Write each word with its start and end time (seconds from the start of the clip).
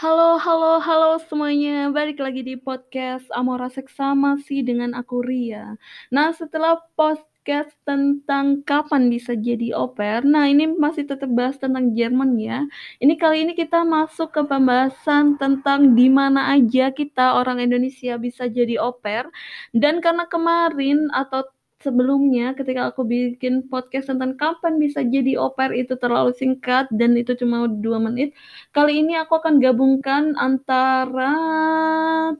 Halo 0.00 0.40
halo 0.40 0.80
halo 0.80 1.20
semuanya, 1.28 1.92
balik 1.92 2.24
lagi 2.24 2.40
di 2.40 2.56
podcast 2.56 3.28
Amora 3.36 3.68
Seksama 3.68 4.40
dengan 4.64 4.96
aku 4.96 5.20
Ria. 5.20 5.76
Nah, 6.08 6.32
setelah 6.32 6.80
podcast 6.96 7.76
tentang 7.84 8.64
kapan 8.64 9.12
bisa 9.12 9.36
jadi 9.36 9.76
pair, 9.92 10.24
nah 10.24 10.48
ini 10.48 10.72
masih 10.72 11.04
tetap 11.04 11.28
bahas 11.36 11.60
tentang 11.60 11.92
Jerman 11.92 12.40
ya. 12.40 12.64
Ini 12.96 13.12
kali 13.20 13.44
ini 13.44 13.52
kita 13.52 13.84
masuk 13.84 14.32
ke 14.32 14.40
pembahasan 14.40 15.36
tentang 15.36 15.92
di 15.92 16.08
mana 16.08 16.48
aja 16.56 16.88
kita 16.96 17.36
orang 17.36 17.60
Indonesia 17.60 18.16
bisa 18.16 18.48
jadi 18.48 18.80
pair. 19.04 19.28
Dan 19.76 20.00
karena 20.00 20.24
kemarin 20.24 21.12
atau 21.12 21.44
sebelumnya 21.80 22.52
ketika 22.52 22.92
aku 22.92 23.02
bikin 23.08 23.64
podcast 23.72 24.12
tentang 24.12 24.36
kapan 24.36 24.76
bisa 24.76 25.00
jadi 25.00 25.40
pair 25.56 25.72
itu 25.72 25.96
terlalu 25.96 26.36
singkat 26.36 26.86
dan 26.92 27.16
itu 27.16 27.32
cuma 27.40 27.64
dua 27.68 27.96
menit. 27.96 28.36
Kali 28.76 29.00
ini 29.00 29.16
aku 29.16 29.40
akan 29.40 29.58
gabungkan 29.64 30.36
antara 30.36 31.32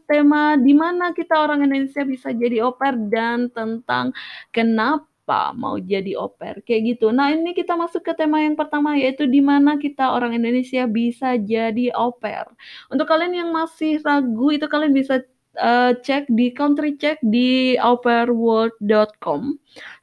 tema 0.04 0.60
di 0.60 0.76
mana 0.76 1.16
kita 1.16 1.34
orang 1.40 1.64
Indonesia 1.64 2.04
bisa 2.04 2.28
jadi 2.36 2.68
pair 2.76 2.94
dan 3.08 3.48
tentang 3.48 4.12
kenapa 4.52 5.56
mau 5.56 5.80
jadi 5.80 6.20
pair 6.36 6.60
kayak 6.60 6.96
gitu. 6.96 7.08
Nah, 7.08 7.32
ini 7.32 7.56
kita 7.56 7.74
masuk 7.80 8.04
ke 8.04 8.12
tema 8.12 8.44
yang 8.44 8.58
pertama 8.60 8.98
yaitu 9.00 9.24
di 9.24 9.40
mana 9.40 9.80
kita 9.80 10.12
orang 10.12 10.36
Indonesia 10.36 10.84
bisa 10.84 11.40
jadi 11.40 11.96
pair. 12.20 12.44
Untuk 12.92 13.08
kalian 13.08 13.32
yang 13.46 13.50
masih 13.56 14.04
ragu 14.04 14.52
itu 14.52 14.66
kalian 14.68 14.92
bisa 14.92 15.24
uh, 15.58 15.96
cek 15.98 16.30
di 16.30 16.54
country 16.54 16.94
check 17.00 17.18
di 17.24 17.74
aupairworld.com. 17.80 19.40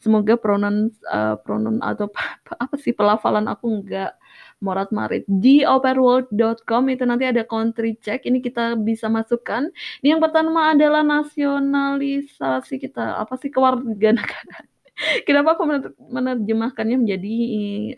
Semoga 0.04 0.36
pronoun 0.36 0.92
uh, 1.08 1.40
pronoun 1.40 1.80
atau 1.80 2.12
apa 2.64 2.76
sih 2.76 2.92
pelafalan 2.92 3.48
aku 3.48 3.80
enggak 3.80 4.18
morat 4.60 4.90
marit. 4.90 5.24
Di 5.30 5.62
aupairworld.com 5.64 6.84
itu 6.90 7.04
nanti 7.06 7.26
ada 7.30 7.46
country 7.46 7.96
check 8.02 8.26
ini 8.26 8.42
kita 8.42 8.76
bisa 8.82 9.08
masukkan. 9.08 9.70
Ini 10.02 10.18
yang 10.18 10.22
pertama 10.24 10.74
adalah 10.74 11.06
nasionalisasi 11.06 12.82
kita. 12.82 13.22
Apa 13.22 13.38
sih 13.38 13.54
kewarganegaraan 13.54 14.68
Kenapa 15.28 15.54
aku 15.54 15.64
menerjemahkannya 16.10 16.98
menjadi 17.06 17.34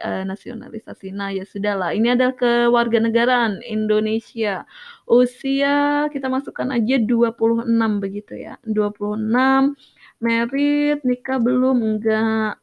uh, 0.03 0.23
nasionalisasi? 0.27 1.15
Nah, 1.15 1.31
ya 1.31 1.47
sudahlah. 1.47 1.95
Ini 1.95 2.19
adalah 2.19 2.35
kewarganegaraan 2.35 3.63
Indonesia. 3.63 4.67
Usia 5.07 6.07
kita 6.11 6.27
masukkan 6.27 6.67
aja 6.75 6.99
26 6.99 8.03
begitu 8.03 8.35
ya. 8.35 8.59
26 8.67 9.79
merit, 10.19 10.99
nikah 11.07 11.39
belum 11.39 11.77
enggak. 11.87 12.59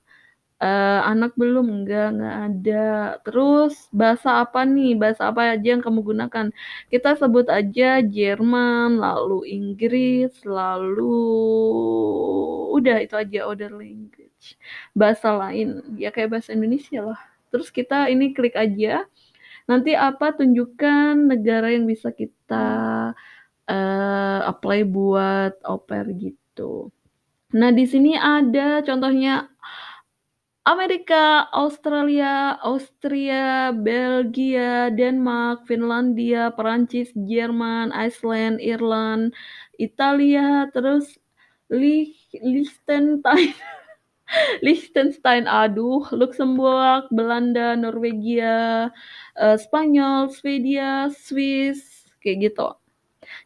Uh, 0.56 1.04
anak 1.12 1.36
belum 1.36 1.68
enggak 1.68 2.16
enggak 2.16 2.36
ada 2.48 2.84
terus 3.28 3.92
bahasa 3.92 4.40
apa 4.40 4.64
nih 4.64 4.96
bahasa 4.96 5.28
apa 5.28 5.52
aja 5.52 5.76
yang 5.76 5.84
kamu 5.84 6.00
gunakan 6.00 6.48
kita 6.88 7.12
sebut 7.20 7.44
aja 7.52 8.00
Jerman 8.00 8.96
lalu 8.96 9.44
Inggris 9.52 10.32
lalu 10.48 11.04
udah 12.76 12.96
itu 13.04 13.14
aja 13.22 13.38
order 13.44 13.68
language 13.68 14.25
bahasa 14.94 15.34
lain. 15.34 15.82
Ya 15.98 16.14
kayak 16.14 16.38
bahasa 16.38 16.54
Indonesia 16.54 17.02
lah. 17.02 17.20
Terus 17.50 17.72
kita 17.74 18.06
ini 18.12 18.30
klik 18.36 18.54
aja. 18.54 19.02
Nanti 19.66 19.98
apa 19.98 20.30
tunjukkan 20.36 21.26
negara 21.26 21.74
yang 21.74 21.90
bisa 21.90 22.14
kita 22.14 22.66
uh, 23.66 24.40
apply 24.46 24.86
buat 24.86 25.58
pair 25.90 26.06
gitu. 26.14 26.94
Nah 27.54 27.70
di 27.74 27.82
sini 27.86 28.14
ada 28.14 28.82
contohnya 28.86 29.50
Amerika, 30.66 31.46
Australia, 31.54 32.58
Austria, 32.58 33.70
Belgia, 33.70 34.90
Denmark, 34.90 35.62
Finlandia, 35.70 36.50
Perancis, 36.50 37.14
Jerman, 37.14 37.94
Iceland, 37.94 38.58
Irland, 38.58 39.30
Italia, 39.78 40.66
terus 40.74 41.22
Liechtenstein, 41.70 43.54
Liechtenstein, 44.64 45.46
aduh, 45.46 46.06
Luxembourg, 46.10 47.06
Belanda, 47.14 47.76
Norwegia, 47.78 48.90
uh, 49.38 49.56
Spanyol, 49.58 50.30
Swedia, 50.32 51.08
Swiss, 51.14 52.10
kayak 52.22 52.50
gitu. 52.52 52.68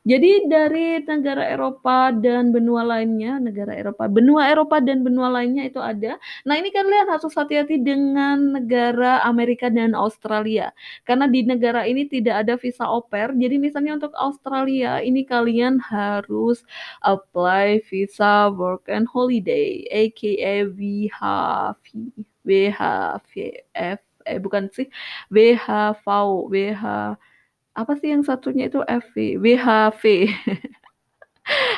Jadi 0.05 0.49
dari 0.49 1.01
negara 1.05 1.45
Eropa 1.49 2.13
dan 2.15 2.53
benua 2.55 2.83
lainnya, 2.87 3.37
negara 3.37 3.77
Eropa, 3.77 4.09
benua 4.09 4.49
Eropa 4.49 4.81
dan 4.81 5.05
benua 5.05 5.29
lainnya 5.33 5.69
itu 5.69 5.81
ada. 5.83 6.17
Nah 6.49 6.55
ini 6.57 6.73
kan 6.73 6.89
lihat 6.89 7.09
harus 7.09 7.33
hati-hati 7.37 7.81
dengan 7.81 8.61
negara 8.61 9.21
Amerika 9.25 9.69
dan 9.69 9.93
Australia. 9.93 10.73
Karena 11.05 11.29
di 11.29 11.45
negara 11.45 11.85
ini 11.85 12.07
tidak 12.09 12.47
ada 12.47 12.55
visa 12.57 12.85
pair. 13.09 13.33
Jadi 13.37 13.57
misalnya 13.57 13.97
untuk 14.01 14.15
Australia 14.17 15.01
ini 15.05 15.25
kalian 15.25 15.81
harus 15.81 16.63
apply 17.05 17.83
visa 17.89 18.49
work 18.53 18.89
and 18.89 19.07
holiday, 19.09 19.85
aka 19.91 20.65
VHV, 20.69 21.85
VHVF, 22.45 24.01
eh 24.27 24.39
bukan 24.41 24.69
sih, 24.73 24.87
WHV, 25.33 26.05
WH 26.51 26.85
apa 27.77 27.93
sih 27.99 28.11
yang 28.13 28.23
satunya 28.27 28.67
itu 28.71 28.81
FV, 28.85 29.39
WHV. 29.39 30.03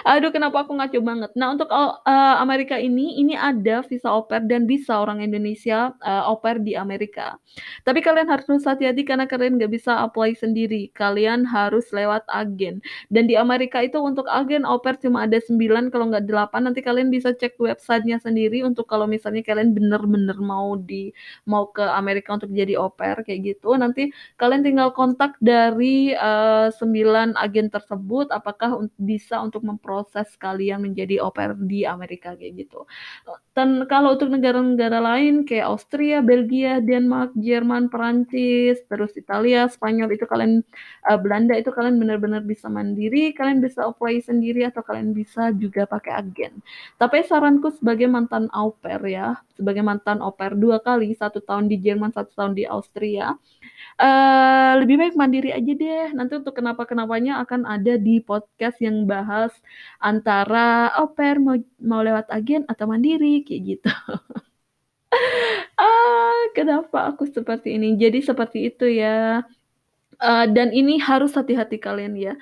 Aduh, 0.05 0.31
kenapa 0.34 0.66
aku 0.66 0.77
ngaco 0.77 0.99
banget. 1.00 1.31
Nah, 1.38 1.55
untuk 1.55 1.71
uh, 1.72 2.37
Amerika 2.38 2.77
ini, 2.77 3.16
ini 3.16 3.34
ada 3.38 3.81
visa 3.87 4.12
pair 4.28 4.44
dan 4.44 4.69
bisa 4.69 5.00
orang 5.00 5.25
Indonesia 5.25 5.94
uh, 6.05 6.28
au 6.28 6.37
pair 6.38 6.60
di 6.60 6.77
Amerika. 6.77 7.38
Tapi 7.87 8.05
kalian 8.05 8.28
harus 8.28 8.47
hati-hati 8.66 9.06
karena 9.06 9.25
kalian 9.25 9.56
nggak 9.56 9.72
bisa 9.72 10.05
apply 10.05 10.37
sendiri. 10.37 10.93
Kalian 10.93 11.49
harus 11.49 11.88
lewat 11.94 12.27
agen. 12.28 12.84
Dan 13.09 13.31
di 13.31 13.38
Amerika 13.38 13.81
itu 13.81 13.99
untuk 14.03 14.28
agen 14.28 14.66
pair 14.82 14.97
cuma 14.99 15.25
ada 15.25 15.38
9, 15.38 15.88
kalau 15.88 16.11
nggak 16.12 16.27
8. 16.28 16.66
Nanti 16.69 16.81
kalian 16.84 17.09
bisa 17.09 17.32
cek 17.32 17.56
websitenya 17.56 18.19
sendiri 18.21 18.66
untuk 18.66 18.91
kalau 18.91 19.06
misalnya 19.09 19.41
kalian 19.47 19.72
bener-bener 19.72 20.37
mau 20.43 20.75
di 20.77 21.15
mau 21.49 21.71
ke 21.71 21.82
Amerika 21.82 22.34
untuk 22.37 22.50
jadi 22.53 22.77
pair 22.99 23.22
kayak 23.25 23.56
gitu. 23.56 23.72
Nanti 23.78 24.11
kalian 24.37 24.66
tinggal 24.66 24.91
kontak 24.93 25.38
dari 25.41 26.12
uh, 26.19 26.69
9 26.75 27.38
agen 27.38 27.66
tersebut 27.71 28.28
apakah 28.34 28.84
bisa 28.99 29.38
untuk 29.38 29.62
untuk 29.62 29.78
memproses 29.78 30.34
kalian 30.43 30.83
menjadi 30.83 31.23
pair 31.31 31.55
di 31.55 31.87
Amerika 31.87 32.34
kayak 32.34 32.67
gitu. 32.67 32.83
Dan 33.55 33.87
kalau 33.87 34.19
untuk 34.19 34.33
negara-negara 34.33 34.99
lain 34.99 35.47
kayak 35.47 35.71
Austria, 35.71 36.19
Belgia, 36.19 36.83
Denmark, 36.83 37.31
Jerman, 37.39 37.87
Perancis, 37.87 38.83
terus 38.91 39.15
Italia, 39.15 39.71
Spanyol 39.71 40.19
itu 40.19 40.27
kalian 40.27 40.67
uh, 41.06 41.19
Belanda 41.21 41.55
itu 41.55 41.71
kalian 41.71 41.97
benar-benar 42.00 42.43
bisa 42.43 42.67
mandiri, 42.67 43.31
kalian 43.33 43.62
bisa 43.62 43.87
apply 43.87 44.19
sendiri 44.25 44.67
atau 44.67 44.83
kalian 44.83 45.15
bisa 45.15 45.55
juga 45.55 45.87
pakai 45.87 46.12
agen. 46.19 46.59
Tapi 46.99 47.23
saranku 47.29 47.71
sebagai 47.77 48.09
mantan 48.11 48.49
au 48.56 48.75
pair 48.77 49.00
ya, 49.06 49.39
sebagai 49.56 49.84
mantan 49.84 50.21
au 50.25 50.33
pair 50.33 50.56
dua 50.56 50.81
kali, 50.81 51.15
satu 51.15 51.44
tahun 51.44 51.71
di 51.71 51.77
Jerman, 51.79 52.11
satu 52.11 52.33
tahun 52.33 52.53
di 52.56 52.65
Austria, 52.65 53.37
uh, 54.00 54.73
lebih 54.81 54.97
baik 54.97 55.15
mandiri 55.19 55.53
aja 55.53 55.73
deh. 55.73 56.09
Nanti 56.17 56.41
untuk 56.41 56.56
kenapa-kenapanya 56.56 57.43
akan 57.44 57.69
ada 57.69 58.00
di 58.00 58.23
podcast 58.23 58.79
yang 58.81 59.05
bahas 59.05 59.42
antara 59.99 60.93
au 60.95 61.11
pair 61.17 61.43
mau, 61.43 61.57
mau 61.83 62.05
lewat 62.05 62.31
agen 62.31 62.63
atau 62.69 62.87
mandiri 62.87 63.43
kayak 63.43 63.63
gitu. 63.65 63.91
ah, 65.81 66.43
kenapa 66.55 67.11
aku 67.11 67.27
seperti 67.27 67.75
ini? 67.81 67.97
Jadi 67.97 68.23
seperti 68.23 68.71
itu 68.71 68.87
ya. 68.87 69.43
Uh, 70.23 70.47
dan 70.55 70.71
ini 70.71 71.03
harus 71.03 71.35
hati-hati 71.35 71.83
kalian 71.83 72.15
ya. 72.15 72.35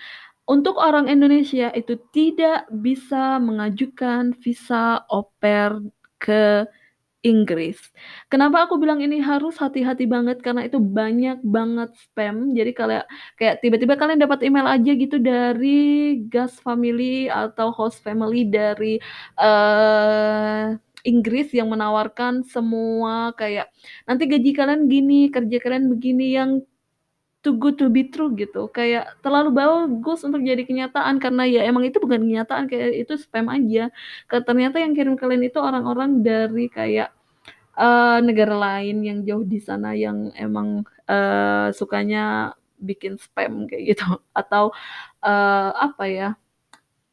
Untuk 0.51 0.77
orang 0.77 1.07
Indonesia 1.07 1.71
itu 1.73 1.95
tidak 2.11 2.67
bisa 2.69 3.39
mengajukan 3.39 4.35
visa 4.43 5.07
pair 5.39 5.79
ke 6.19 6.67
Inggris. 7.21 7.77
Kenapa 8.33 8.65
aku 8.65 8.81
bilang 8.81 9.05
ini 9.05 9.21
harus 9.21 9.61
hati-hati 9.61 10.09
banget 10.09 10.41
karena 10.41 10.65
itu 10.65 10.81
banyak 10.81 11.45
banget 11.45 11.93
spam. 12.01 12.57
Jadi 12.57 12.73
kayak 12.73 13.05
kayak 13.37 13.55
tiba-tiba 13.61 13.95
kalian 14.01 14.25
dapat 14.25 14.41
email 14.41 14.65
aja 14.65 14.91
gitu 14.97 15.21
dari 15.21 16.17
gas 16.33 16.57
family 16.65 17.29
atau 17.29 17.69
host 17.77 18.01
family 18.01 18.49
dari 18.49 18.97
uh, 19.37 20.73
Inggris 21.05 21.53
yang 21.53 21.69
menawarkan 21.73 22.45
semua 22.45 23.33
kayak 23.37 23.69
nanti 24.09 24.25
gaji 24.29 24.51
kalian 24.57 24.89
gini, 24.89 25.29
kerja 25.29 25.57
kalian 25.61 25.93
begini 25.93 26.37
yang 26.37 26.65
too 27.41 27.57
good 27.57 27.81
to 27.81 27.89
be 27.89 28.09
true 28.09 28.33
gitu. 28.37 28.69
Kayak 28.73 29.17
terlalu 29.25 29.51
bagus 29.57 30.21
untuk 30.25 30.45
jadi 30.45 30.63
kenyataan 30.65 31.17
karena 31.21 31.45
ya 31.49 31.61
emang 31.65 31.89
itu 31.89 31.97
bukan 32.01 32.21
kenyataan 32.25 32.69
kayak 32.69 33.09
itu 33.09 33.17
spam 33.17 33.49
aja. 33.49 33.89
Ke 34.29 34.45
ternyata 34.45 34.81
yang 34.81 34.93
kirim 34.93 35.17
kalian 35.17 35.49
itu 35.49 35.59
orang-orang 35.61 36.21
dari 36.21 36.69
kayak 36.69 37.13
uh, 37.81 38.21
negara 38.21 38.55
lain 38.57 39.03
yang 39.05 39.19
jauh 39.25 39.45
di 39.45 39.59
sana 39.61 39.97
yang 39.97 40.33
emang 40.37 40.85
uh, 41.09 41.73
sukanya 41.73 42.53
bikin 42.81 43.17
spam 43.17 43.65
kayak 43.69 43.97
gitu. 43.97 44.07
Atau 44.41 44.73
uh, 45.25 45.71
apa 45.77 46.05
ya 46.09 46.29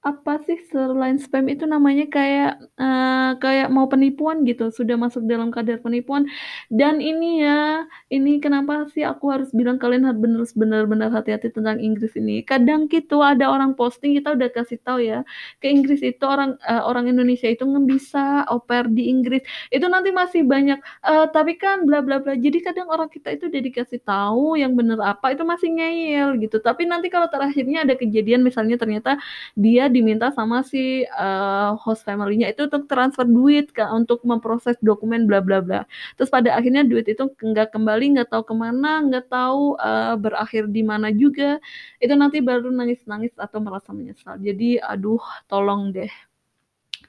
apa 0.08 0.40
sih 0.48 0.56
selain 0.72 1.20
spam 1.20 1.52
itu 1.52 1.68
namanya 1.68 2.08
kayak, 2.08 2.52
eee, 2.80 3.32
kayak 3.44 3.68
mau 3.76 3.92
penipuan 3.92 4.48
gitu, 4.48 4.72
sudah 4.72 4.96
masuk 4.96 5.28
dalam 5.28 5.52
kadar 5.52 5.84
penipuan. 5.84 6.24
Dan 6.72 7.04
ini 7.04 7.44
ya, 7.44 7.84
ini 8.08 8.40
kenapa 8.40 8.88
sih 8.96 9.04
aku 9.04 9.28
harus 9.36 9.52
bilang 9.52 9.76
kalian 9.84 10.08
harus 10.08 10.20
bener 10.24 10.44
bener-bener 10.56 11.12
hati-hati 11.12 11.52
tentang 11.52 11.84
Inggris 11.84 12.16
ini. 12.16 12.40
Kadang 12.48 12.88
gitu 12.88 13.20
ada 13.20 13.52
orang 13.52 13.76
posting 13.76 14.16
kita 14.16 14.32
udah 14.40 14.48
kasih 14.56 14.80
tahu 14.80 15.04
ya, 15.04 15.28
ke 15.60 15.68
Inggris 15.68 16.00
itu 16.00 16.24
orang, 16.24 16.56
eee, 16.64 16.82
orang 16.88 17.12
Indonesia 17.12 17.52
itu 17.52 17.68
nggak 17.68 17.86
bisa 17.92 18.48
pair 18.68 18.88
di 18.92 19.12
Inggris, 19.12 19.44
itu 19.72 19.86
nanti 19.92 20.10
masih 20.16 20.48
banyak, 20.48 20.80
eee, 21.04 21.26
tapi 21.36 21.60
kan 21.60 21.84
bla 21.84 22.00
bla 22.00 22.24
bla. 22.24 22.34
Jadi 22.40 22.64
kadang 22.64 22.88
orang 22.88 23.12
kita 23.12 23.36
itu 23.36 23.52
udah 23.52 23.62
dikasih 23.64 24.00
tahu 24.08 24.56
yang 24.60 24.72
bener 24.80 25.00
apa, 25.04 25.36
itu 25.36 25.44
masih 25.44 25.70
ngeyel 25.76 26.40
gitu. 26.40 26.64
Tapi 26.64 26.88
nanti 26.88 27.08
kalau 27.12 27.28
terakhirnya 27.32 27.84
ada 27.84 27.96
kejadian 28.00 28.42
misalnya 28.48 28.76
ternyata 28.80 29.20
dia 29.58 29.88
diminta 29.98 30.30
sama 30.38 30.62
si, 30.62 31.02
eee, 31.10 31.70
host 31.82 32.06
family-nya 32.06 32.54
itu 32.54 32.70
untuk 32.70 32.86
transfer 32.92 33.26
duit 33.26 33.74
Kak, 33.74 33.90
untuk 33.98 34.22
memproses 34.30 34.78
dokumen 34.86 35.26
bla 35.30 35.42
bla 35.42 35.60
bla. 35.66 35.82
Terus 36.22 36.30
pada 36.30 36.54
akhirnya 36.58 36.86
duit 36.86 37.10
itu 37.10 37.26
nggak 37.34 37.74
kembali, 37.74 38.06
nggak 38.18 38.30
tahu 38.34 38.44
ke 38.50 38.56
mana, 38.56 39.02
nggak 39.10 39.26
tahu, 39.34 39.76
eee, 39.82 40.14
berakhir 40.22 40.64
di 40.70 40.82
mana 40.86 41.10
juga, 41.12 41.58
itu 42.04 42.14
nanti 42.14 42.38
baru 42.46 42.70
nangis-nangis 42.70 43.34
atau 43.42 43.60
merasa 43.66 43.90
menyesal. 43.98 44.38
Jadi 44.40 44.78
aduh 44.82 45.22
tolong 45.50 45.90
deh 45.96 46.10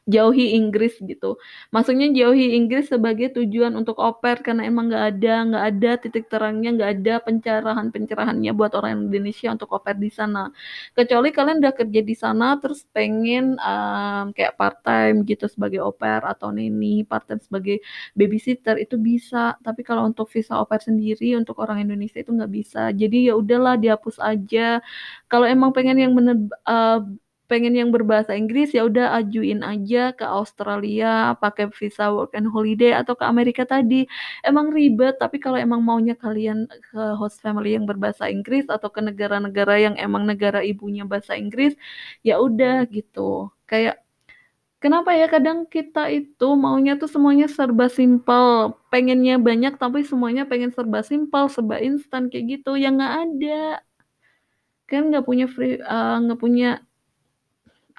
jauhi 0.09 0.57
Inggris 0.57 0.97
gitu. 1.05 1.37
Maksudnya 1.71 2.09
jauhi 2.17 2.57
Inggris 2.57 2.89
sebagai 2.89 3.29
tujuan 3.37 3.77
untuk 3.77 4.01
pair 4.25 4.41
karena 4.41 4.65
emang 4.65 4.89
nggak 4.89 5.05
ada 5.15 5.35
nggak 5.53 5.65
ada 5.71 5.91
titik 6.01 6.25
terangnya, 6.33 6.69
nggak 6.77 6.91
ada 7.01 7.15
pencerahan-pencerahannya 7.29 8.51
buat 8.57 8.73
orang 8.75 9.07
Indonesia 9.13 9.53
untuk 9.53 9.69
pair 9.85 10.01
di 10.01 10.09
sana. 10.09 10.49
Kecuali 10.97 11.29
kalian 11.31 11.61
udah 11.63 11.75
kerja 11.77 12.01
di 12.01 12.15
sana 12.17 12.57
terus 12.57 12.83
pengen, 12.91 13.55
mmm, 13.61 14.33
kayak 14.37 14.57
part-time 14.57 15.23
gitu 15.29 15.45
sebagai 15.47 15.85
pair 16.01 16.23
atau 16.25 16.49
nanny, 16.51 17.05
part-time 17.05 17.41
sebagai 17.45 17.77
babysitter 18.17 18.81
itu 18.81 18.97
bisa. 19.01 19.57
Tapi 19.61 19.85
kalau 19.85 20.09
untuk 20.09 20.27
visa 20.33 20.57
pair 20.65 20.83
sendiri 20.85 21.37
untuk 21.39 21.61
orang 21.63 21.85
Indonesia 21.85 22.19
itu 22.23 22.33
nggak 22.33 22.53
bisa. 22.53 22.91
Jadi 22.97 23.29
ya 23.31 23.35
udahlah 23.39 23.77
dihapus 23.81 24.17
aja. 24.23 24.81
Kalau 25.31 25.47
emang 25.49 25.71
pengen 25.77 25.97
yang 26.01 26.13
bener, 26.17 26.37
eee, 26.67 26.99
pengen 27.51 27.75
yang 27.75 27.91
berbahasa 27.91 28.37
Inggris, 28.37 28.71
ya 28.77 28.85
udah 28.87 29.17
ajuin 29.19 29.65
aja 29.65 30.13
ke 30.15 30.23
Australia 30.29 31.35
pakai 31.41 31.73
visa 31.75 32.13
work 32.15 32.37
and 32.37 32.47
holiday 32.53 32.93
atau 32.95 33.17
ke 33.19 33.25
Amerika 33.27 33.65
tadi. 33.67 34.05
Emang 34.47 34.71
ribet, 34.71 35.17
tapi 35.19 35.41
kalau 35.43 35.57
emang 35.59 35.81
maunya 35.83 36.15
kalian 36.15 36.69
ke 36.93 37.01
host 37.19 37.41
family 37.41 37.75
yang 37.77 37.89
berbahasa 37.89 38.29
Inggris 38.31 38.69
atau 38.69 38.89
ke 38.93 39.01
negara-negara 39.03 39.75
yang 39.81 39.95
emang 39.99 40.29
negara 40.29 40.61
ibunya 40.63 41.03
bahasa 41.09 41.35
Inggris, 41.41 41.73
ya 42.23 42.39
udah 42.39 42.85
gitu. 42.93 43.49
Kayak 43.69 44.05
kenapa 44.85 45.13
ya 45.17 45.27
kadang 45.33 45.67
kita 45.69 46.09
itu 46.13 46.49
maunya 46.59 46.97
tuh 47.01 47.11
semuanya 47.11 47.47
serba 47.51 47.89
simpel, 47.93 48.77
pengennya 48.93 49.37
banyak 49.43 49.75
tapi 49.81 50.05
semuanya 50.07 50.45
pengen 50.51 50.71
serba 50.77 51.03
simpel, 51.07 51.49
serba 51.53 51.79
instan 51.83 52.29
kayak 52.33 52.61
gitu, 52.63 52.77
ya 52.81 52.91
nggak 52.95 53.15
ada. 53.27 53.83
Kan 54.89 55.13
nggak 55.13 55.25
punya 55.29 55.45
free 55.53 55.77
eee, 55.77 56.15
nggak 56.25 56.41
punya 56.41 56.81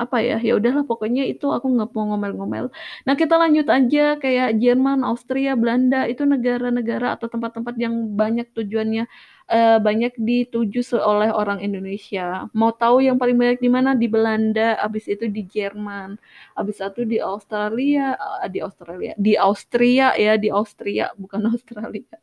apa 0.03 0.17
ya, 0.23 0.37
ya 0.47 0.51
udahlah 0.59 0.83
pokoknya 0.87 1.23
itu 1.31 1.45
aku 1.55 1.67
nggak 1.75 1.89
mau 1.95 2.05
ngomel-ngomel. 2.15 2.65
Nah 3.07 3.13
kita 3.19 3.35
lanjut 3.41 3.67
aja 3.77 4.15
kayak 4.23 4.55
Jerman, 4.63 4.99
Austria, 5.03 5.51
Belanda, 5.59 6.07
itu 6.11 6.23
negara-negara 6.23 7.07
atau 7.19 7.27
tempat-tempat 7.33 7.75
yang 7.83 7.93
banyak 8.21 8.47
tujuannya, 8.55 9.03
eee, 9.51 9.77
banyak 9.87 10.13
dituju 10.29 10.79
oleh 11.11 11.29
orang 11.41 11.59
Indonesia. 11.67 12.47
Mau 12.55 12.71
tahu 12.71 13.03
yang 13.07 13.17
paling 13.21 13.35
banyak 13.41 13.59
di 13.59 13.69
mana? 13.75 13.91
Di 14.01 14.07
Belanda, 14.07 14.79
habis 14.79 15.05
itu 15.11 15.25
di 15.27 15.43
Jerman, 15.43 16.15
habis 16.57 16.79
satu 16.81 17.03
di 17.03 17.17
Australia 17.19 18.15
eee, 18.15 18.47
di 18.55 18.59
Australia, 18.63 19.11
di 19.19 19.33
Austria 19.35 20.07
ya, 20.15 20.33
di 20.39 20.49
Austria 20.49 21.11
bukan 21.19 21.41
Australia. 21.53 22.17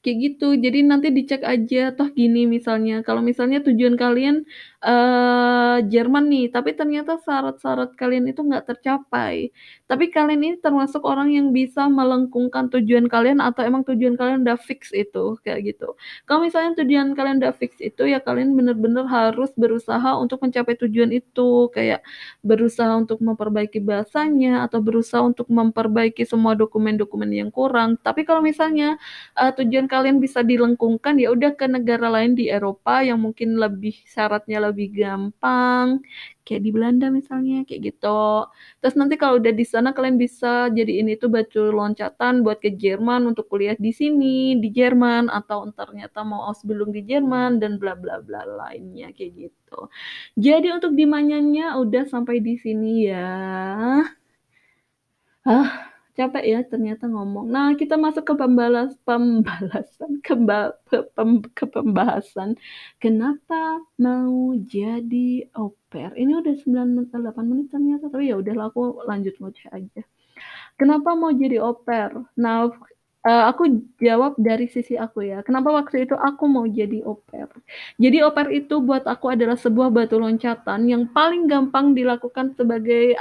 Kayak 0.00 0.16
gitu, 0.24 0.48
jadi 0.56 0.78
nanti 0.80 1.08
dicek 1.12 1.42
aja, 1.44 1.92
toh 1.96 2.08
gini 2.12 2.48
misalnya, 2.48 3.04
kalau 3.06 3.20
misalnya 3.20 3.60
tujuan 3.60 3.94
kalian, 4.00 4.48
eee, 4.84 5.76
Jerman 5.92 6.28
nih, 6.28 6.46
tapi 6.52 6.72
ternyata 6.76 7.16
syarat-syarat 7.20 7.96
kalian 7.96 8.28
itu 8.28 8.40
nggak 8.44 8.68
tercapai, 8.68 9.48
tapi 9.88 10.08
kalian 10.12 10.40
ini 10.44 10.56
termasuk 10.60 11.00
orang 11.08 11.32
yang 11.32 11.52
bisa 11.56 11.88
melengkungkan 11.88 12.68
tujuan 12.72 13.08
kalian 13.08 13.40
atau 13.44 13.64
emang 13.64 13.82
tujuan 13.88 14.14
kalian 14.20 14.44
udah 14.44 14.56
fix 14.60 14.92
itu, 14.92 15.36
kayak 15.44 15.72
gitu. 15.76 15.96
Kalau 16.28 16.44
misalnya 16.46 16.80
tujuan 16.84 17.12
kalian 17.16 17.40
udah 17.44 17.52
fix 17.56 17.76
itu, 17.82 18.02
ya 18.08 18.20
kalian 18.22 18.52
bener-bener 18.56 19.04
harus 19.08 19.50
berusaha 19.56 20.16
untuk 20.20 20.40
mencapai 20.44 20.76
tujuan 20.80 21.10
itu, 21.16 21.68
kayak 21.74 22.00
berusaha 22.44 22.92
untuk 22.96 23.20
memperbaiki 23.24 23.80
bahasanya 23.84 24.64
atau 24.68 24.80
berusaha 24.84 25.20
untuk 25.24 25.48
memperbaiki 25.52 26.24
semua 26.28 26.56
dokumen-dokumen 26.56 27.28
yang 27.32 27.50
kurang. 27.52 27.96
Tapi 28.00 28.24
kalau 28.28 28.40
misalnya, 28.44 28.96
eee, 29.36 29.52
tujuan 29.60 29.86
kalian 29.90 30.18
bisa 30.22 30.40
dilengkungkan, 30.44 31.16
ya 31.20 31.32
udah 31.34 31.52
ke 31.56 31.66
negara 31.68 32.08
lain 32.12 32.32
di 32.38 32.48
Eropa 32.48 33.00
yang 33.04 33.20
mungkin 33.20 33.56
lebih 33.60 33.92
syaratnya 34.08 34.58
lebih 34.62 34.69
gampang, 34.74 35.98
kayak 36.46 36.62
di 36.66 36.70
Belanda 36.70 37.06
misalnya, 37.10 37.66
kayak 37.66 37.80
gitu. 37.94 38.46
Terus 38.82 38.94
nanti 38.98 39.14
kalau 39.18 39.38
udah 39.42 39.52
di 39.54 39.64
sana 39.66 39.90
kalian 39.96 40.16
bisa 40.20 40.70
jadiin 40.70 41.08
itu 41.10 41.26
batu 41.26 41.70
loncatan 41.74 42.42
buat 42.46 42.58
ke 42.62 42.70
Jerman 42.74 43.26
untuk 43.30 43.50
kuliah 43.50 43.74
di 43.78 43.90
sini, 43.90 44.58
di 44.62 44.68
Jerman, 44.70 45.30
atau 45.32 45.66
ternyata 45.74 46.22
mau 46.22 46.46
Ausbildung 46.50 46.94
di 46.94 47.02
Jerman 47.06 47.58
dan 47.62 47.78
bla 47.80 47.94
bla 47.98 48.22
bla 48.22 48.42
lainnya, 48.46 49.10
kayak 49.16 49.32
gitu. 49.50 49.90
Jadi 50.38 50.68
untuk 50.74 50.92
dimanyanya 50.94 51.78
udah 51.78 52.04
sampai 52.06 52.38
di 52.42 52.54
sini 52.58 53.10
ya. 53.10 53.30
Ah, 55.44 55.89
capek 56.20 56.44
ya 56.52 56.58
ternyata 56.72 57.04
ngomong. 57.08 57.46
Nah, 57.54 57.66
kita 57.80 57.94
masuk 58.04 58.24
ke 58.28 58.34
pembalas 58.40 58.90
pembalasan 59.08 60.10
pe 60.88 60.98
pem 61.16 61.30
ke 61.58 61.64
pembahasan, 61.74 62.50
kenapa 63.02 63.80
mau 63.96 64.52
jadi 64.74 65.48
pair. 65.90 66.12
Ini 66.20 66.32
udah 66.40 66.54
9 66.60 66.88
menit 66.94 67.08
atau 67.10 67.20
8 67.24 67.46
menit 67.50 67.66
ternyata, 67.74 68.04
tapi 68.12 68.30
ya 68.30 68.36
udahlah 68.42 68.70
aku 68.70 68.82
lanjut 69.10 69.34
ngoceh 69.40 69.68
aja. 69.72 70.02
Kenapa 70.80 71.10
mau 71.18 71.32
jadi 71.34 71.58
pair? 71.86 72.10
Nah, 72.40 72.70
eee, 73.26 73.44
aku 73.50 73.62
jawab 74.00 74.32
dari 74.40 74.66
sisi 74.70 74.94
aku 74.96 75.26
ya, 75.26 75.42
kenapa 75.46 75.68
waktu 75.74 76.06
itu 76.08 76.14
aku 76.16 76.44
mau 76.48 76.66
jadi 76.68 77.02
pair. 77.28 77.48
Jadi 78.02 78.16
pair 78.36 78.48
itu 78.54 78.74
buat 78.80 79.04
aku 79.08 79.26
adalah 79.34 79.56
sebuah 79.60 79.88
batu 79.92 80.16
loncatan 80.22 80.88
yang 80.92 81.02
paling 81.16 81.46
gampang 81.50 81.92
dilakukan 81.98 82.56
sebagai, 82.58 83.16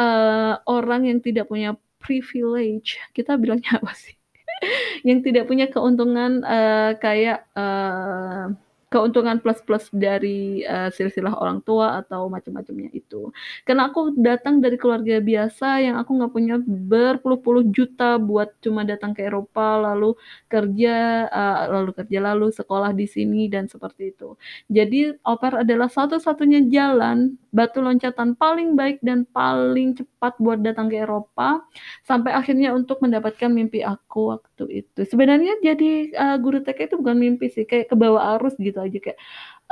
eee, 0.00 0.52
orang 0.68 1.02
yang 1.10 1.18
tidak 1.24 1.46
punya 1.52 1.76
privilege, 2.00 2.98
kita 3.16 3.36
bilangnya 3.40 3.78
apa 3.82 3.92
sih? 3.96 4.14
Yang 5.08 5.18
tidak 5.32 5.44
punya 5.50 5.66
keuntungan, 5.70 6.42
eee, 6.46 6.90
kayak, 7.02 7.38
eee, 7.56 8.44
keuntungan 8.88 9.36
plus-plus 9.44 9.92
dari, 9.92 10.64
eee, 10.64 10.88
silsilah 10.92 11.36
orang 11.36 11.60
tua 11.64 12.00
atau 12.00 12.28
macam-macamnya 12.32 12.88
itu. 12.96 13.28
Karena 13.68 13.92
aku 13.92 14.16
datang 14.16 14.64
dari 14.64 14.76
keluarga 14.80 15.20
biasa 15.20 15.80
yang 15.84 15.96
aku 16.00 16.10
nggak 16.16 16.32
punya 16.32 16.56
berpuluh-puluh 16.64 17.68
juta 17.72 18.16
buat 18.16 18.56
cuma 18.64 18.82
datang 18.88 19.12
ke 19.12 19.28
Eropa, 19.28 19.76
lalu 19.92 20.16
kerja, 20.48 21.28
eee, 21.28 21.62
lalu 21.72 21.90
kerja, 22.00 22.18
lalu 22.32 22.46
sekolah 22.52 22.90
di 22.96 23.04
sini 23.04 23.46
dan 23.52 23.68
seperti 23.68 24.16
itu. 24.16 24.34
Jadi 24.72 25.12
pair 25.38 25.54
adalah 25.62 25.86
satu-satunya 25.92 26.66
jalan, 26.72 27.36
batu 27.52 27.78
loncatan 27.84 28.34
paling 28.36 28.74
baik 28.74 28.98
dan 29.04 29.24
paling 29.30 29.94
cepat 30.00 30.34
buat 30.42 30.58
datang 30.64 30.88
ke 30.90 31.00
Eropa, 31.04 31.62
sampai 32.08 32.32
akhirnya 32.34 32.72
untuk 32.74 32.98
mendapatkan 33.04 33.48
mimpi 33.52 33.84
aku 33.84 34.34
waktu 34.58 34.82
itu. 34.82 35.00
Sebenarnya 35.06 35.54
jadi, 35.62 35.90
eee, 36.10 36.36
guru 36.42 36.58
TK 36.66 36.78
itu 36.90 36.96
bukan 36.98 37.16
mimpi 37.22 37.46
sih, 37.54 37.64
kayak 37.68 37.88
kebawa 37.94 38.36
arus 38.38 38.58
gitu 38.58 38.78
aja 38.82 38.98
kayak, 38.98 39.18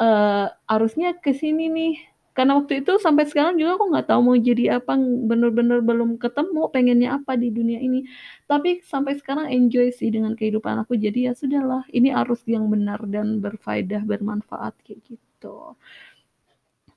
eee, 0.00 0.46
arusnya 0.70 1.16
ke 1.18 1.32
sini 1.36 1.66
nih. 1.72 1.94
Karena 2.36 2.54
waktu 2.60 2.84
itu 2.86 3.00
sampai 3.02 3.26
sekarang 3.26 3.58
juga 3.58 3.80
aku 3.80 3.86
nggak 3.96 4.06
tahu 4.12 4.20
mau 4.22 4.36
jadi 4.38 4.78
apa, 4.80 4.94
bener-bener 5.00 5.80
belum 5.82 6.20
ketemu 6.22 6.68
pengennya 6.70 7.08
apa 7.18 7.34
di 7.34 7.48
dunia 7.50 7.80
ini. 7.82 8.06
Tapi 8.46 8.84
sampai 8.86 9.18
sekarang 9.18 9.48
enjoy 9.50 9.90
sih 9.90 10.12
dengan 10.14 10.36
kehidupan 10.38 10.84
aku, 10.86 10.94
jadi 11.00 11.30
ya 11.30 11.34
sudahlah, 11.34 11.82
ini 11.90 12.12
arus 12.14 12.44
yang 12.46 12.68
benar 12.70 13.02
dan 13.10 13.40
berfaedah, 13.42 14.04
bermanfaat, 14.06 14.76
kayak 14.86 15.00
gitu. 15.10 15.74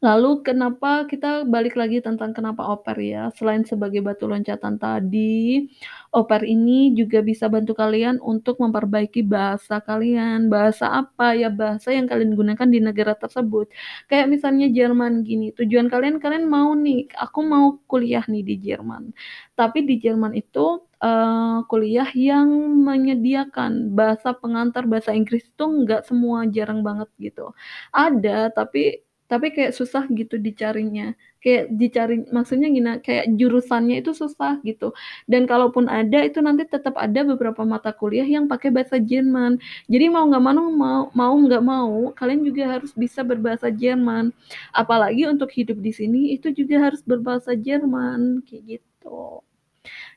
Lalu 0.02 0.48
kenapa 0.48 1.04
kita 1.12 1.44
balik 1.44 1.76
lagi 1.76 2.00
tentang 2.00 2.32
kenapa 2.32 2.64
pair 2.80 3.00
ya, 3.04 3.24
selain 3.36 3.68
sebagai 3.68 4.00
batu 4.00 4.32
loncatan 4.32 4.80
tadi, 4.80 5.68
pair 6.16 6.44
ini 6.48 6.96
juga 6.96 7.20
bisa 7.20 7.52
bantu 7.52 7.76
kalian 7.76 8.16
untuk 8.24 8.64
memperbaiki 8.64 9.28
bahasa 9.28 9.84
kalian. 9.84 10.48
Bahasa 10.48 10.88
apa? 11.04 11.36
Ya 11.36 11.52
bahasa 11.52 11.92
yang 11.92 12.08
kalian 12.08 12.32
gunakan 12.40 12.68
di 12.72 12.80
negara 12.80 13.12
tersebut. 13.20 13.68
Kayak 14.08 14.32
misalnya 14.32 14.72
Jerman 14.72 15.28
gini, 15.28 15.52
tujuan 15.52 15.92
kalian, 15.92 16.24
kalian 16.24 16.48
mau 16.48 16.72
nih, 16.80 17.12
aku 17.20 17.44
mau 17.44 17.76
kuliah 17.92 18.24
nih 18.24 18.44
di 18.48 18.56
Jerman. 18.72 19.12
Tapi 19.60 19.84
di 19.84 20.00
Jerman 20.00 20.32
itu, 20.32 20.80
eee, 21.04 21.68
kuliah 21.68 22.08
yang 22.16 22.48
menyediakan 22.88 23.92
bahasa 23.92 24.32
pengantar 24.32 24.88
bahasa 24.88 25.12
Inggris 25.12 25.44
itu 25.44 25.64
nggak 25.68 26.08
semua, 26.08 26.48
jarang 26.48 26.88
banget 26.88 27.12
gitu. 27.20 27.52
Ada, 27.92 28.48
tapi 28.56 29.04
tapi 29.30 29.54
kayak 29.56 29.72
susah 29.78 30.04
gitu 30.12 30.36
dicarinya. 30.42 31.14
Kayak 31.40 31.72
dicari 31.72 32.16
maksudnya 32.36 32.68
gini, 32.68 33.00
kayak 33.00 33.32
jurusannya 33.40 34.04
itu 34.04 34.12
susah 34.12 34.60
gitu. 34.68 34.92
Dan 35.30 35.48
kalaupun 35.48 35.88
ada 35.88 36.20
itu 36.28 36.44
nanti 36.44 36.68
tetap 36.68 37.00
ada 37.00 37.24
beberapa 37.24 37.64
mata 37.64 37.96
kuliah 37.96 38.28
yang 38.28 38.50
pakai 38.52 38.74
bahasa 38.74 39.00
Jerman. 39.00 39.62
Jadi 39.88 40.06
mau 40.12 40.28
nggak 40.28 40.44
mau 40.44 40.68
mau 40.68 41.02
mau 41.16 41.34
nggak 41.40 41.64
mau 41.64 42.12
kalian 42.18 42.42
juga 42.44 42.64
harus 42.80 42.92
bisa 42.98 43.24
berbahasa 43.24 43.72
Jerman. 43.72 44.36
Apalagi 44.76 45.30
untuk 45.30 45.54
hidup 45.56 45.80
di 45.80 45.92
sini 45.96 46.20
itu 46.36 46.52
juga 46.52 46.90
harus 46.92 47.00
berbahasa 47.06 47.56
Jerman 47.56 48.44
kayak 48.44 48.82
gitu 48.82 49.46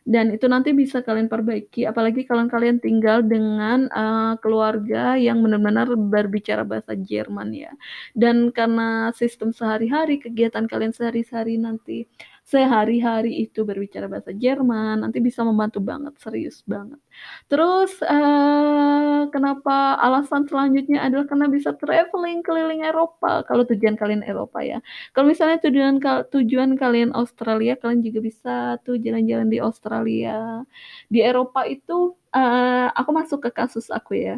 dan 0.02 0.34
itu 0.34 0.50
nanti 0.50 0.74
bisa 0.74 0.98
kalian 0.98 1.30
perbaiki 1.30 1.86
apalagi 1.86 2.26
kalau 2.26 2.50
kalian 2.50 2.82
tinggal 2.82 3.22
dengan 3.22 3.86
uh, 3.94 4.34
keluarga 4.42 5.14
yang 5.14 5.38
benar-benar 5.40 5.94
berbicara 5.94 6.66
bahasa 6.66 6.98
Jerman 6.98 7.54
ya. 7.54 7.70
Dan 8.16 8.50
karena 8.50 9.14
sistem 9.14 9.54
sehari-hari 9.54 10.18
kegiatan 10.18 10.66
kalian 10.66 10.90
sehari-hari 10.90 11.54
nanti 11.54 12.10
sehari-hari 12.42 13.46
itu 13.46 13.62
berbicara 13.62 14.10
bahasa 14.10 14.34
Jerman 14.34 15.06
nanti 15.06 15.22
bisa 15.22 15.46
membantu 15.46 15.78
banget 15.78 16.12
serius 16.18 16.60
banget. 16.66 16.98
Terus 17.46 17.96
uh, 18.02 19.30
kenapa 19.30 19.96
alasan 20.02 20.44
selanjutnya 20.50 21.06
adalah 21.06 21.30
karena 21.30 21.46
bisa 21.46 21.70
traveling 21.78 22.42
keliling 22.42 22.82
Eropa? 22.82 23.46
Kalau 23.46 23.62
tujuan 23.62 23.94
kalian 23.94 24.26
Eropa 24.26 24.58
ya. 24.60 24.82
Kalau 25.14 25.30
misalnya 25.30 25.62
tujuan 25.62 26.02
tujuan 26.28 26.74
kalian 26.74 27.14
Australia 27.14 27.78
kalian 27.78 28.02
juga 28.02 28.18
bisa 28.20 28.54
tuh 28.82 28.98
jalan-jalan 28.98 29.48
di 29.48 29.58
Australia. 29.62 30.66
Di 31.06 31.22
Eropa 31.22 31.62
itu 31.64 32.18
uh, 32.34 32.88
aku 32.90 33.10
masuk 33.14 33.38
ke 33.48 33.50
kasus 33.54 33.86
aku 33.88 34.18
ya. 34.18 34.36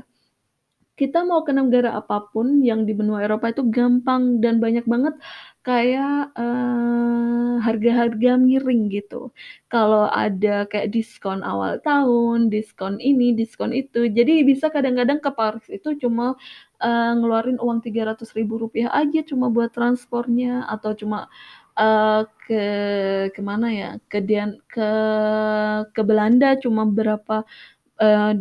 Kita 0.94 1.26
mau 1.26 1.42
ke 1.42 1.50
negara 1.50 1.98
apa 1.98 2.30
pun 2.30 2.62
yang 2.62 2.86
di 2.86 2.94
benua 2.94 3.26
Eropa 3.26 3.50
itu 3.50 3.66
gampang 3.66 4.38
dan 4.38 4.62
banyak 4.62 4.86
banget. 4.86 5.18
Kayak 5.66 6.30
uh, 6.38 7.23
harga-harga 7.64 8.36
miring 8.36 8.92
gitu. 8.92 9.32
Kalau 9.72 10.04
ada 10.12 10.68
kayak 10.70 10.92
diskon 10.94 11.40
awal 11.40 11.80
tahun, 11.80 12.52
diskon 12.54 13.00
ini, 13.00 13.32
diskon 13.40 13.72
itu. 13.72 14.06
Jadi 14.12 14.44
bisa 14.50 14.68
kadang-kadang 14.74 15.18
ke 15.24 15.30
Paris 15.32 15.66
itu 15.72 15.88
cuma 16.02 16.36
uh, 16.84 17.12
ngeluarin 17.18 17.58
uang 17.64 17.80
tiga 17.86 18.02
ratus 18.12 18.36
ribu 18.36 18.60
rupiah 18.62 18.90
aja 18.92 19.20
cuma 19.24 19.48
buat 19.48 19.70
transportnya 19.72 20.68
atau 20.68 20.92
cuma 21.00 21.18
uh, 21.80 22.22
ke 22.44 22.64
ke 23.34 23.40
mana 23.40 23.66
ya 23.72 23.90
ke 24.12 24.18
Dian 24.20 24.60
ke 24.68 24.88
ke 25.94 26.02
Belanda 26.08 26.48
cuma 26.60 26.82
berapa 26.84 27.42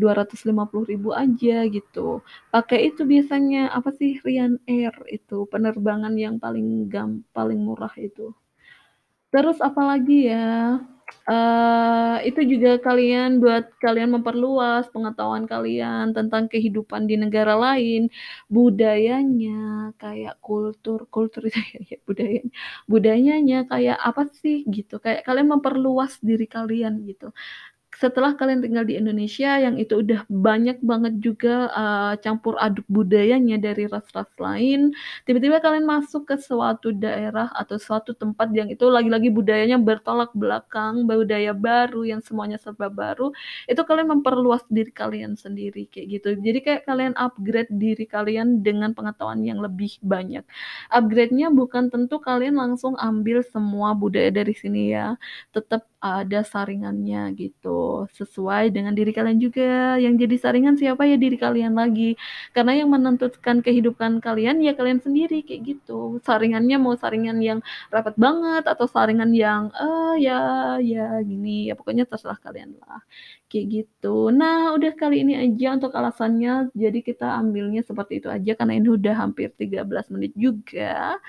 dua 0.02 0.14
ratus 0.18 0.50
lima 0.50 0.66
puluh 0.66 0.86
ribu 0.90 1.10
aja 1.14 1.64
gitu. 1.70 2.26
Pakai 2.50 2.90
itu 2.90 3.06
biasanya 3.06 3.70
apa 3.70 3.94
sih 3.94 4.18
Ryanair 4.26 4.96
itu 5.14 5.46
penerbangan 5.46 6.18
yang 6.18 6.42
paling 6.42 6.90
gam 6.90 7.22
paling 7.38 7.62
murah 7.62 7.94
itu. 8.02 8.34
Terus 9.34 9.58
apalagi 9.58 10.30
ya? 10.30 10.78
Uh, 11.24 12.20
itu 12.28 12.44
juga 12.44 12.76
kalian 12.84 13.40
buat 13.40 13.72
kalian 13.80 14.12
memperluas 14.20 14.92
pengetahuan 14.92 15.48
kalian 15.48 16.12
tentang 16.12 16.52
kehidupan 16.52 17.08
di 17.08 17.16
negara 17.16 17.56
lain, 17.56 18.12
budayanya, 18.52 19.96
kayak 19.96 20.36
kultur 20.44 21.08
kultur 21.08 21.48
ya 21.88 21.96
budaya 22.04 22.44
budayanya 22.92 23.58
kayak 23.72 23.98
apa 24.04 24.28
sih 24.36 24.68
gitu, 24.68 25.00
kayak 25.00 25.24
kalian 25.24 25.48
memperluas 25.56 26.20
diri 26.20 26.44
kalian 26.44 27.08
gitu 27.08 27.32
setelah 28.00 28.34
kalian 28.34 28.60
tinggal 28.64 28.86
di 28.88 28.98
Indonesia 28.98 29.58
yang 29.62 29.78
itu 29.78 30.02
udah 30.02 30.26
banyak 30.30 30.82
banget 30.82 31.14
juga 31.22 31.70
uh, 31.72 32.14
campur 32.20 32.58
aduk 32.58 32.86
budayanya 32.90 33.62
dari 33.62 33.86
ras-ras 33.86 34.30
lain, 34.42 34.92
tiba-tiba 35.30 35.62
kalian 35.62 35.86
masuk 35.86 36.26
ke 36.30 36.36
suatu 36.42 36.90
daerah 36.92 37.54
atau 37.54 37.78
suatu 37.78 38.18
tempat 38.18 38.50
yang 38.52 38.70
itu 38.74 38.86
lagi-lagi 38.90 39.30
budayanya 39.30 39.78
bertolak 39.78 40.34
belakang, 40.34 41.06
budaya 41.06 41.54
baru 41.54 42.04
yang 42.08 42.22
semuanya 42.26 42.58
serba 42.58 42.90
baru, 42.90 43.30
itu 43.70 43.82
kalian 43.86 44.10
memperluas 44.20 44.66
diri 44.74 44.90
kalian 44.90 45.38
sendiri 45.38 45.86
kayak 45.90 46.20
gitu. 46.20 46.30
Jadi 46.40 46.60
kayak 46.66 46.82
kalian 46.90 47.14
upgrade 47.16 47.72
diri 47.72 48.06
kalian 48.10 48.66
dengan 48.66 48.92
pengetahuan 48.98 49.42
yang 49.46 49.62
lebih 49.62 49.96
banyak. 50.02 50.44
Upgrade-nya 50.90 51.54
bukan 51.54 51.94
tentu 51.94 52.18
kalian 52.18 52.58
langsung 52.58 52.98
ambil 52.98 53.46
semua 53.46 53.94
budaya 53.94 54.34
dari 54.34 54.54
sini 54.58 54.94
ya, 54.96 55.16
tetap 55.54 55.86
ada 56.04 56.44
saringannya 56.44 57.32
sesuai 58.20 58.64
dengan 58.76 58.94
diri 58.98 59.12
kalian 59.18 59.40
juga. 59.46 59.98
Yang 60.04 60.14
jadi 60.28 60.36
saringan 60.44 60.76
siapa 60.82 61.04
ya 61.12 61.16
diri 61.24 61.38
kalian 61.40 61.74
lagi. 61.82 62.16
Karena 62.56 62.72
yang 62.80 62.90
menentukan 62.94 63.58
kehidupan 63.66 64.12
kalian 64.26 64.56
ya 64.66 64.72
kalian 64.80 65.00
sendiri 65.06 65.42
kayak 65.48 65.62
gitu. 65.70 66.20
Saringannya 66.28 66.78
mau 66.84 66.94
saringan 66.98 67.38
yang 67.44 67.60
rapat 67.94 68.16
banget 68.20 68.64
atau 68.72 68.86
saringan 68.90 69.32
yang 69.44 69.62
eh 69.76 70.14
ya 70.26 70.38
ya 70.82 71.02
gini. 71.30 71.70
Ya 71.70 71.74
pokoknya 71.80 72.04
terserah 72.10 72.40
kalian 72.46 72.70
lah. 72.82 73.00
Kayak 73.50 73.66
gitu. 73.76 74.08
Nah 74.40 74.74
udah 74.76 74.92
kali 75.00 75.16
ini 75.24 75.34
aja 75.44 75.66
untuk 75.78 75.92
alasannya. 76.00 76.74
Jadi 76.84 77.00
kita 77.08 77.26
ambilnya 77.40 77.82
seperti 77.90 78.14
itu 78.22 78.28
aja 78.36 78.52
karena 78.60 78.74
ini 78.80 78.88
udah 78.98 79.14
hampir 79.24 79.48
13 79.62 80.06
menit 80.14 80.32
juga. 80.38 81.20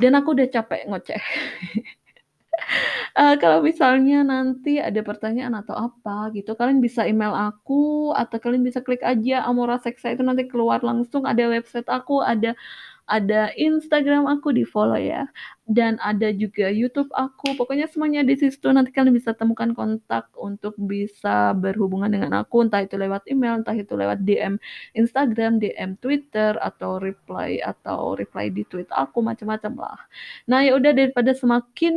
Dan 0.00 0.16
aku 0.16 0.32
udah 0.32 0.48
capek 0.48 0.88
ngoceh 0.88 1.22
uh, 3.18 3.34
kalau 3.42 3.60
misalnya 3.64 4.22
nanti 4.22 4.78
ada 4.78 5.00
pertanyaan 5.02 5.54
atau 5.58 5.74
apa 5.76 6.30
gitu, 6.36 6.54
kalian 6.58 6.78
bisa 6.78 7.04
email 7.06 7.34
aku 7.34 8.12
atau 8.14 8.36
kalian 8.42 8.62
bisa 8.62 8.80
klik 8.84 9.02
aja 9.02 9.44
Amora 9.48 9.76
Seksa 9.82 10.12
itu 10.14 10.22
nanti 10.22 10.46
keluar 10.50 10.80
langsung. 10.84 11.26
Ada 11.26 11.50
website 11.50 11.88
aku, 11.90 12.22
ada 12.22 12.54
ada 13.06 13.52
Instagram 13.56 14.28
aku 14.28 14.52
di 14.52 14.66
follow 14.66 14.98
ya. 14.98 15.24
Dan 15.70 16.02
ada 16.02 16.34
juga 16.34 16.66
YouTube 16.66 17.08
aku. 17.14 17.54
Pokoknya 17.54 17.86
semuanya 17.86 18.26
di 18.26 18.34
situ. 18.34 18.68
Nanti 18.74 18.90
kalian 18.90 19.14
bisa 19.14 19.30
temukan 19.32 19.70
kontak 19.70 20.26
untuk 20.34 20.74
bisa 20.76 21.54
berhubungan 21.54 22.10
dengan 22.10 22.42
aku. 22.42 22.66
Entah 22.66 22.82
itu 22.82 22.98
lewat 22.98 23.24
email 23.30 23.62
entah 23.62 23.76
itu 23.78 23.94
lewat 23.94 24.26
DM 24.26 24.58
Instagram 24.98 25.62
DM 25.62 25.94
Twitter 26.02 26.58
atau 26.58 26.98
reply 26.98 27.62
atau 27.62 28.18
reply 28.18 28.50
di 28.50 28.66
tweet 28.66 28.90
aku 28.90 29.22
macam-macam 29.22 29.72
lah. 29.78 29.98
Nah 30.50 30.66
ya 30.66 30.74
udah 30.74 30.90
daripada 30.90 31.30
semakin 31.30 31.94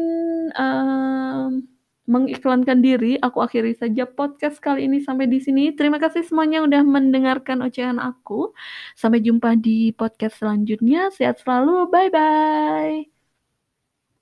um, 0.54 1.66
mengiklankan 2.04 2.84
diri, 2.84 3.16
aku 3.22 3.40
akhiri 3.46 3.74
saja 3.78 4.04
podcast 4.04 4.60
kali 4.60 4.88
ini 4.88 5.00
sampai 5.00 5.26
di 5.32 5.40
sini. 5.40 5.72
Terima 5.72 5.98
kasih 6.04 6.24
semuanya 6.28 6.64
udah 6.64 6.84
mendengarkan 6.84 7.64
ocehan 7.64 8.00
aku. 8.02 8.52
Sampai 9.00 9.24
jumpa 9.24 9.56
di 9.60 9.96
podcast 9.96 10.44
selanjutnya. 10.44 11.10
Sehat 11.16 11.40
selalu. 11.44 11.88
Bye 11.88 12.10
bye. 12.12 13.13